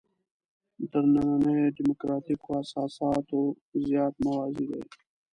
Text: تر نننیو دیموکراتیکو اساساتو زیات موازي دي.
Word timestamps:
تر 0.91 1.03
نننیو 1.13 1.73
دیموکراتیکو 1.77 2.49
اساساتو 2.61 3.39
زیات 3.83 4.13
موازي 4.25 4.65
دي. 4.71 4.81